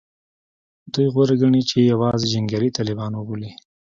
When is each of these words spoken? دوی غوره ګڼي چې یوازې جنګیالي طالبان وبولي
دوی 0.93 1.07
غوره 1.13 1.35
ګڼي 1.41 1.61
چې 1.69 1.77
یوازې 1.91 2.29
جنګیالي 2.33 2.69
طالبان 2.77 3.11
وبولي 3.15 3.51